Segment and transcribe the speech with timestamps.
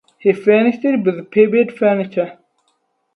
[0.17, 2.39] He furnished it with period furniture.